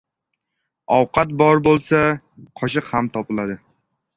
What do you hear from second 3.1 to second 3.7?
topiladi.